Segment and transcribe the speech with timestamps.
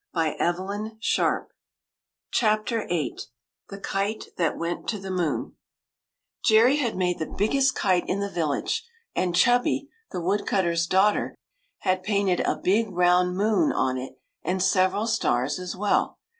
[0.15, 0.25] "The
[2.41, 3.11] Kite That Went to the Moon II
[3.69, 5.55] The Kite That Went to the Moon
[6.43, 8.83] JERRY had made the biggest kite in the village;
[9.15, 11.35] and Chubby, the woodcutter's daughter,
[11.81, 16.17] had painted a big round moon on it and several stars as well.